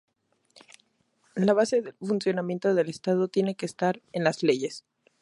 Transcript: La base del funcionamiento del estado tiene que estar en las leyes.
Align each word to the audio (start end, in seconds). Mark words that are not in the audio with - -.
La 1.35 1.53
base 1.53 1.83
del 1.83 1.93
funcionamiento 1.99 2.73
del 2.73 2.89
estado 2.89 3.27
tiene 3.27 3.53
que 3.53 3.67
estar 3.67 4.01
en 4.13 4.23
las 4.23 4.41
leyes. 4.41 4.83